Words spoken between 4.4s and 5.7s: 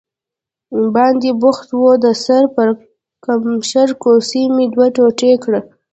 مې دوه ټوټې کړه.